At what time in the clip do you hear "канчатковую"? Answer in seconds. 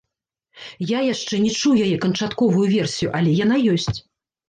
2.07-2.67